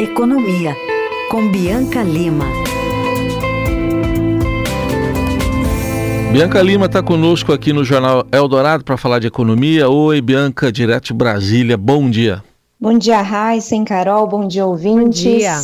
[0.00, 0.74] Economia,
[1.30, 2.46] com Bianca Lima.
[6.32, 9.90] Bianca Lima está conosco aqui no Jornal Eldorado para falar de economia.
[9.90, 11.76] Oi, Bianca, direto de Brasília.
[11.76, 12.42] Bom dia.
[12.80, 14.26] Bom dia, Raíssa e Carol.
[14.26, 15.22] Bom dia, ouvintes.
[15.22, 15.60] Bom dia.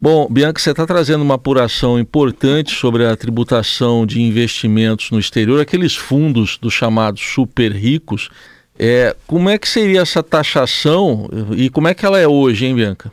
[0.00, 5.60] Bom, Bianca, você está trazendo uma apuração importante sobre a tributação de investimentos no exterior,
[5.60, 8.30] aqueles fundos dos chamados super ricos.
[8.78, 12.74] É, como é que seria essa taxação e como é que ela é hoje, hein,
[12.74, 13.12] Bianca?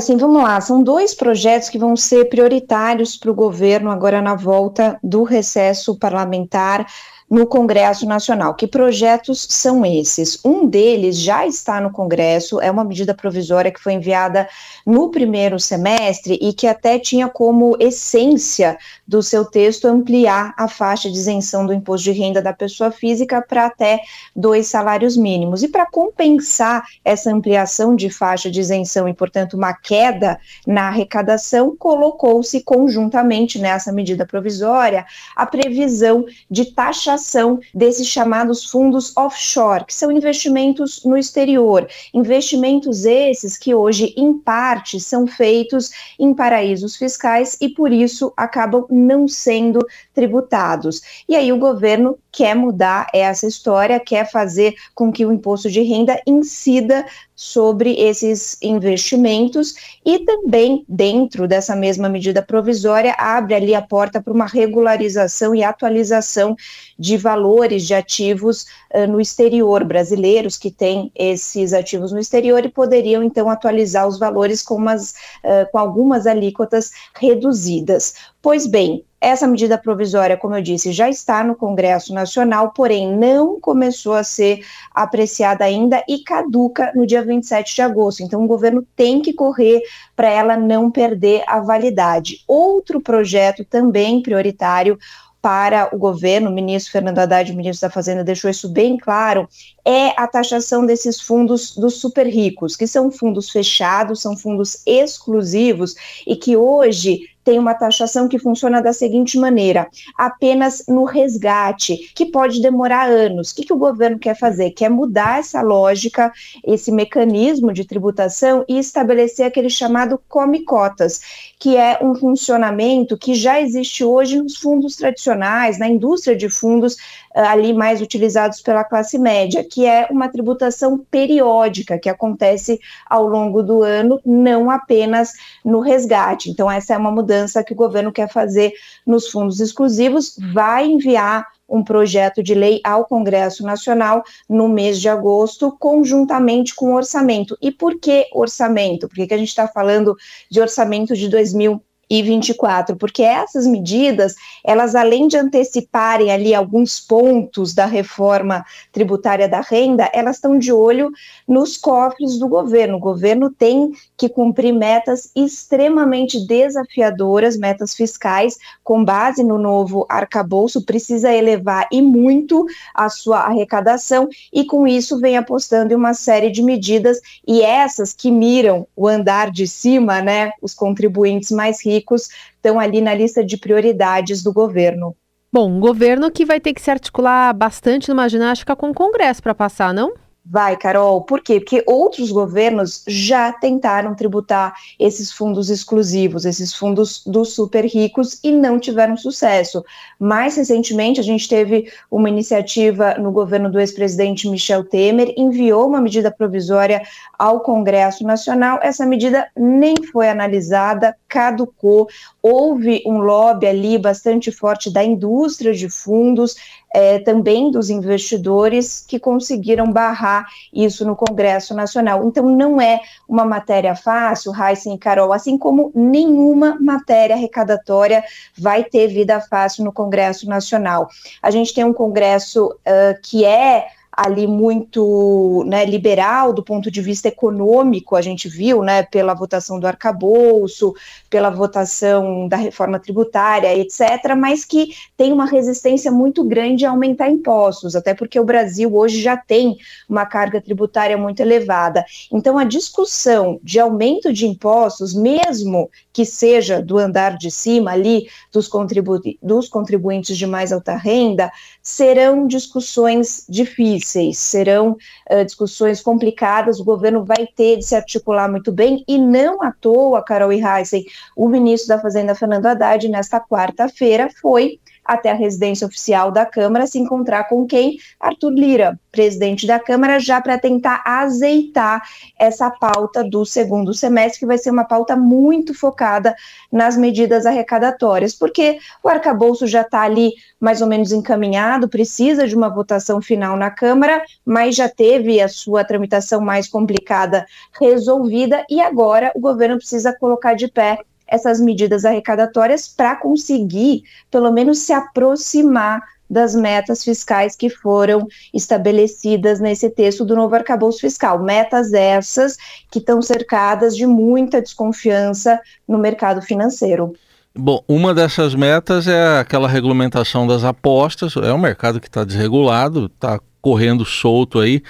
[0.00, 0.60] Sim, vamos lá.
[0.60, 5.98] São dois projetos que vão ser prioritários para o governo agora na volta do recesso
[5.98, 6.86] parlamentar
[7.28, 8.54] no Congresso Nacional.
[8.54, 10.38] Que projetos são esses?
[10.44, 14.48] Um deles já está no Congresso, é uma medida provisória que foi enviada
[14.86, 21.10] no primeiro semestre e que até tinha como essência do seu texto ampliar a faixa
[21.10, 24.00] de isenção do imposto de renda da pessoa física para até
[24.34, 25.62] dois salários mínimos.
[25.62, 31.74] E para compensar essa ampliação de faixa de isenção e, portanto, uma queda na arrecadação,
[31.76, 39.94] colocou-se conjuntamente nessa medida provisória a previsão de taxa taxação desses chamados fundos offshore, que
[39.94, 41.88] são investimentos no exterior.
[42.12, 48.86] Investimentos esses que hoje, em parte, são feitos em paraísos fiscais e, por isso, acabam
[48.90, 49.80] não sendo
[50.16, 51.02] tributados.
[51.28, 55.82] E aí o governo quer mudar essa história, quer fazer com que o imposto de
[55.82, 63.82] renda incida sobre esses investimentos e também, dentro dessa mesma medida provisória, abre ali a
[63.82, 66.56] porta para uma regularização e atualização
[66.98, 68.64] de valores de ativos
[68.94, 74.18] uh, no exterior, brasileiros que têm esses ativos no exterior e poderiam então atualizar os
[74.18, 75.12] valores com, umas,
[75.44, 78.14] uh, com algumas alíquotas reduzidas.
[78.40, 83.60] Pois bem, essa medida provisória, como eu disse, já está no Congresso Nacional, porém não
[83.60, 84.64] começou a ser
[84.94, 88.22] apreciada ainda e caduca no dia 27 de agosto.
[88.22, 89.82] Então, o governo tem que correr
[90.14, 92.44] para ela não perder a validade.
[92.46, 94.96] Outro projeto também prioritário
[95.42, 99.48] para o governo, o ministro Fernando Haddad, o ministro da Fazenda, deixou isso bem claro,
[99.84, 105.94] é a taxação desses fundos dos super ricos, que são fundos fechados, são fundos exclusivos
[106.24, 112.26] e que hoje tem uma taxação que funciona da seguinte maneira: apenas no resgate, que
[112.26, 113.52] pode demorar anos.
[113.52, 114.72] O que, que o governo quer fazer?
[114.72, 116.32] Quer mudar essa lógica,
[116.66, 121.20] esse mecanismo de tributação e estabelecer aquele chamado come-cotas,
[121.60, 126.96] que é um funcionamento que já existe hoje nos fundos tradicionais, na indústria de fundos
[127.42, 133.62] ali mais utilizados pela classe média, que é uma tributação periódica que acontece ao longo
[133.62, 135.32] do ano, não apenas
[135.64, 136.50] no resgate.
[136.50, 138.72] Então, essa é uma mudança que o governo quer fazer
[139.06, 145.08] nos fundos exclusivos, vai enviar um projeto de lei ao Congresso Nacional no mês de
[145.08, 147.56] agosto, conjuntamente com o orçamento.
[147.60, 149.08] E por que orçamento?
[149.08, 150.16] Por que, que a gente está falando
[150.50, 151.82] de orçamento de 2000?
[152.08, 154.34] E 24, porque essas medidas,
[154.64, 160.72] elas além de anteciparem ali alguns pontos da reforma tributária da renda, elas estão de
[160.72, 161.10] olho
[161.46, 162.96] nos cofres do governo.
[162.96, 170.84] O governo tem que cumprir metas extremamente desafiadoras, metas fiscais, com base no novo arcabouço,
[170.84, 176.50] precisa elevar e muito a sua arrecadação e com isso vem apostando em uma série
[176.50, 181.95] de medidas e essas que miram o andar de cima, né, os contribuintes mais ricos
[181.96, 185.16] ricos estão ali na lista de prioridades do governo.
[185.52, 189.42] Bom, um governo que vai ter que se articular bastante numa ginástica com o Congresso
[189.42, 190.14] para passar, não?
[190.48, 191.22] Vai, Carol.
[191.22, 191.58] Por quê?
[191.58, 198.52] Porque outros governos já tentaram tributar esses fundos exclusivos, esses fundos dos super ricos e
[198.52, 199.84] não tiveram sucesso.
[200.20, 206.00] Mais recentemente, a gente teve uma iniciativa no governo do ex-presidente Michel Temer, enviou uma
[206.00, 207.02] medida provisória
[207.36, 208.78] ao Congresso Nacional.
[208.80, 212.08] Essa medida nem foi analisada, caducou.
[212.40, 216.54] Houve um lobby ali bastante forte da indústria de fundos,
[216.94, 220.35] é, também dos investidores que conseguiram barrar
[220.72, 222.26] isso no Congresso Nacional.
[222.26, 228.24] Então, não é uma matéria fácil, Heisen e Carol, assim como nenhuma matéria arrecadatória
[228.58, 231.08] vai ter vida fácil no Congresso Nacional.
[231.42, 233.86] A gente tem um Congresso uh, que é
[234.16, 239.78] ali muito né, liberal do ponto de vista econômico, a gente viu, né, pela votação
[239.78, 240.94] do arcabouço,
[241.28, 247.28] pela votação da reforma tributária, etc., mas que tem uma resistência muito grande a aumentar
[247.28, 249.76] impostos, até porque o Brasil hoje já tem
[250.08, 252.02] uma carga tributária muito elevada.
[252.32, 258.26] Então, a discussão de aumento de impostos, mesmo que seja do andar de cima ali,
[258.50, 261.52] dos, contribu dos contribuintes de mais alta renda,
[261.82, 264.96] serão discussões difíceis serão
[265.30, 269.70] uh, discussões complicadas, o governo vai ter de se articular muito bem, e não à
[269.70, 271.04] toa, Carol e Heisen,
[271.36, 276.86] o ministro da Fazenda, Fernando Haddad, nesta quarta-feira, foi até a residência oficial da Câmara
[276.86, 277.98] se encontrar com quem?
[278.20, 282.02] Arthur Lira, presidente da Câmara, já para tentar azeitar
[282.38, 286.34] essa pauta do segundo semestre, que vai ser uma pauta muito focada
[286.70, 292.54] nas medidas arrecadatórias, porque o arcabouço já está ali mais ou menos encaminhado, precisa de
[292.54, 297.46] uma votação final na Câmara, mas já teve a sua tramitação mais complicada
[297.78, 304.52] resolvida e agora o governo precisa colocar de pé essas medidas arrecadatórias para conseguir, pelo
[304.52, 311.42] menos, se aproximar das metas fiscais que foram estabelecidas nesse texto do novo arcabouço fiscal.
[311.42, 312.56] Metas essas
[312.90, 317.14] que estão cercadas de muita desconfiança no mercado financeiro.
[317.58, 321.36] Bom, uma dessas metas é aquela regulamentação das apostas.
[321.36, 324.82] É um mercado que está desregulado, está correndo solto aí,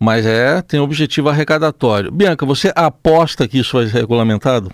[0.00, 2.10] mas é tem objetivo arrecadatório.
[2.10, 4.72] Bianca, você aposta que isso vai ser regulamentado?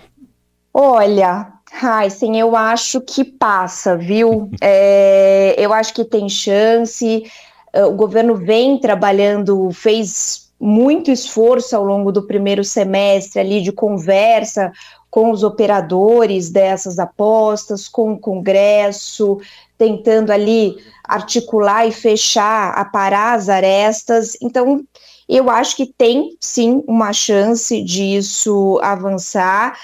[0.77, 4.49] Olha, Heisen, eu acho que passa, viu?
[4.61, 7.23] É, eu acho que tem chance.
[7.71, 13.71] É, o governo vem trabalhando, fez muito esforço ao longo do primeiro semestre ali de
[13.71, 14.73] conversa
[15.09, 19.37] com os operadores dessas apostas, com o Congresso,
[19.77, 20.75] tentando ali
[21.05, 24.35] articular e fechar, aparar as arestas.
[24.41, 24.83] Então,
[25.29, 29.77] eu acho que tem sim uma chance disso avançar.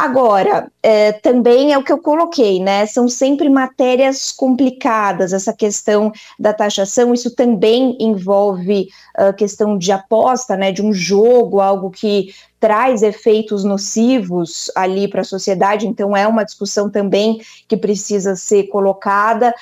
[0.00, 2.86] Agora, é, também é o que eu coloquei, né?
[2.86, 10.56] São sempre matérias complicadas, essa questão da taxação, isso também envolve a questão de aposta,
[10.56, 10.72] né?
[10.72, 16.44] De um jogo, algo que traz efeitos nocivos ali para a sociedade, então é uma
[16.44, 19.54] discussão também que precisa ser colocada.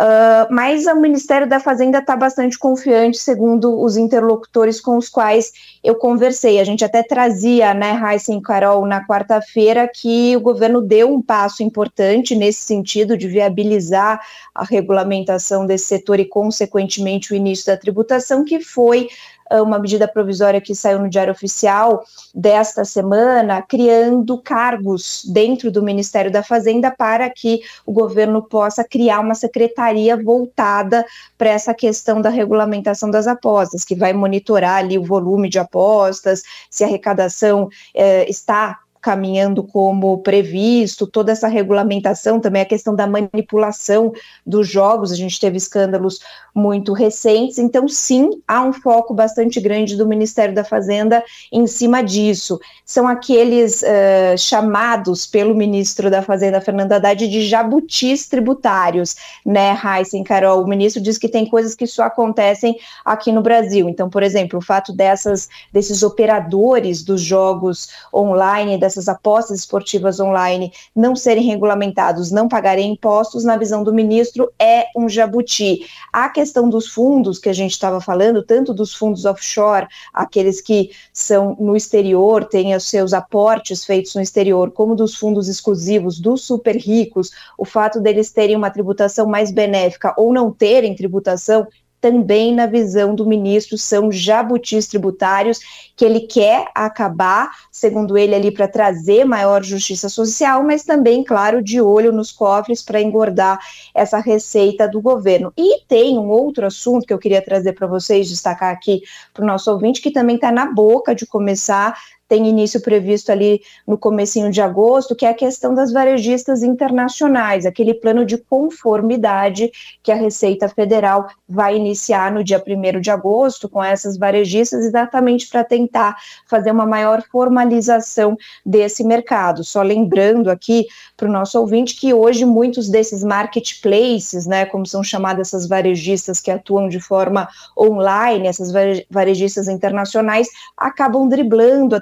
[0.00, 5.52] Uh, mas o Ministério da Fazenda está bastante confiante, segundo os interlocutores com os quais
[5.84, 6.58] eu conversei.
[6.58, 11.20] A gente até trazia, né, Raíssa e Carol, na quarta-feira, que o governo deu um
[11.20, 14.18] passo importante nesse sentido de viabilizar
[14.54, 19.06] a regulamentação desse setor e, consequentemente, o início da tributação, que foi
[19.50, 22.04] uma medida provisória que saiu no Diário Oficial
[22.34, 29.20] desta semana, criando cargos dentro do Ministério da Fazenda para que o governo possa criar
[29.20, 31.04] uma secretaria voltada
[31.36, 36.42] para essa questão da regulamentação das apostas, que vai monitorar ali o volume de apostas,
[36.70, 43.06] se a arrecadação eh, está caminhando como previsto, toda essa regulamentação, também a questão da
[43.06, 44.12] manipulação
[44.46, 46.20] dos jogos, a gente teve escândalos
[46.54, 52.02] muito recentes, então sim, há um foco bastante grande do Ministério da Fazenda em cima
[52.02, 52.60] disso.
[52.84, 59.16] São aqueles uh, chamados pelo ministro da Fazenda, Fernando Haddad, de jabutis tributários,
[59.46, 60.62] né, Heisen, Carol?
[60.62, 63.88] O ministro diz que tem coisas que só acontecem aqui no Brasil.
[63.88, 70.72] Então, por exemplo, o fato dessas, desses operadores dos jogos online, essas apostas esportivas online
[70.94, 75.86] não serem regulamentados, não pagarem impostos, na visão do ministro, é um jabuti.
[76.12, 80.90] A questão dos fundos que a gente estava falando, tanto dos fundos offshore, aqueles que
[81.12, 86.44] são no exterior, têm os seus aportes feitos no exterior, como dos fundos exclusivos dos
[86.44, 91.66] super ricos, o fato deles terem uma tributação mais benéfica ou não terem tributação
[92.00, 95.60] também na visão do ministro são jabutis tributários
[95.94, 101.62] que ele quer acabar, segundo ele ali para trazer maior justiça social, mas também, claro,
[101.62, 103.58] de olho nos cofres para engordar
[103.94, 105.52] essa receita do governo.
[105.56, 109.02] E tem um outro assunto que eu queria trazer para vocês, destacar aqui
[109.34, 111.94] para o nosso ouvinte, que também está na boca de começar
[112.30, 117.66] tem início previsto ali no comecinho de agosto, que é a questão das varejistas internacionais,
[117.66, 119.68] aquele plano de conformidade
[120.00, 125.48] que a Receita Federal vai iniciar no dia 1 de agosto com essas varejistas, exatamente
[125.48, 129.64] para tentar fazer uma maior formalização desse mercado.
[129.64, 135.02] Só lembrando aqui para o nosso ouvinte que hoje muitos desses marketplaces, né, como são
[135.02, 138.70] chamadas essas varejistas que atuam de forma online, essas
[139.10, 140.46] varejistas internacionais,
[140.76, 142.00] acabam driblando a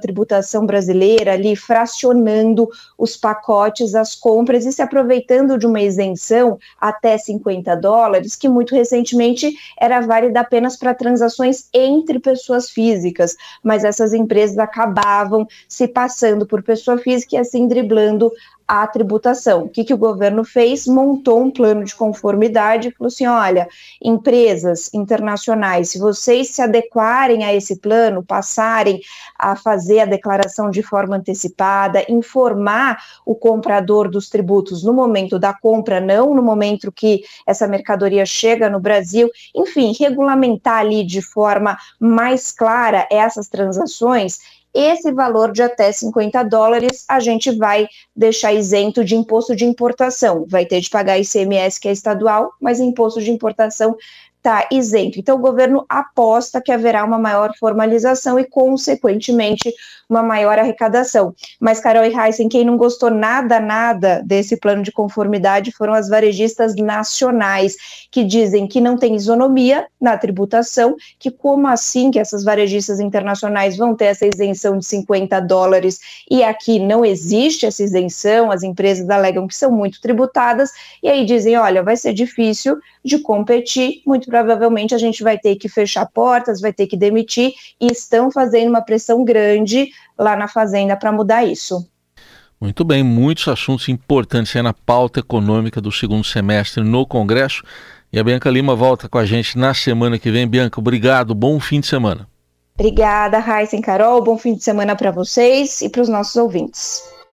[0.67, 7.75] brasileira ali, fracionando os pacotes, as compras e se aproveitando de uma isenção até 50
[7.77, 14.59] dólares, que muito recentemente era válida apenas para transações entre pessoas físicas, mas essas empresas
[14.59, 18.33] acabavam se passando por pessoa física e assim driblando
[18.69, 19.65] à tributação.
[19.65, 20.87] O que, que o governo fez?
[20.87, 23.67] Montou um plano de conformidade e falou assim: olha,
[24.03, 29.01] empresas internacionais, se vocês se adequarem a esse plano, passarem
[29.39, 35.55] a fazer a declaração de forma antecipada, informar o comprador dos tributos no momento da
[35.55, 41.79] compra, não no momento que essa mercadoria chega no Brasil, enfim, regulamentar ali de forma
[41.99, 49.05] mais clara essas transações esse valor de até 50 dólares a gente vai deixar isento
[49.05, 50.45] de imposto de importação.
[50.49, 53.97] Vai ter de pagar ICMS, que é estadual, mas imposto de importação
[54.39, 55.19] está isento.
[55.19, 59.73] Então, o governo aposta que haverá uma maior formalização e, consequentemente,
[60.09, 61.35] uma maior arrecadação.
[61.61, 66.09] Mas, Carol e Heisen, quem não gostou nada, nada desse plano de conformidade foram as
[66.09, 67.77] varejistas nacionais,
[68.11, 73.77] que dizem que não tem isonomia na tributação, que como assim que essas varejistas internacionais
[73.77, 79.11] vão ter essa isenção de 50 dólares e aqui não existe essa isenção, as empresas
[79.11, 80.71] alegam que são muito tributadas,
[81.03, 85.57] e aí dizem, olha, vai ser difícil de competir, muito provavelmente a gente vai ter
[85.57, 90.47] que fechar portas, vai ter que demitir, e estão fazendo uma pressão grande lá na
[90.47, 91.89] Fazenda para mudar isso.
[92.61, 97.63] Muito bem, muitos assuntos importantes aí na pauta econômica do segundo semestre no Congresso.
[98.13, 100.47] E a Bianca Lima volta com a gente na semana que vem.
[100.47, 102.29] Bianca, obrigado, bom fim de semana.
[102.75, 107.03] Obrigada, Raíssa e Carol, bom fim de semana para vocês e para os nossos ouvintes.